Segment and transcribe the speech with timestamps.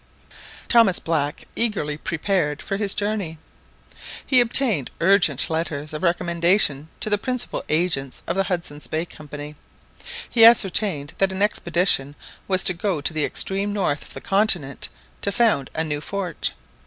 [0.67, 3.37] Thomas Black eagerly prepared for his journey.
[4.25, 9.55] He obtained urgent letters of recommendation to the principal agents of the Hudson's Bay Company.
[10.31, 12.15] He ascertained that an expedition
[12.47, 14.89] was to go to the extreme north of the continent
[15.21, 16.53] to found a new fort.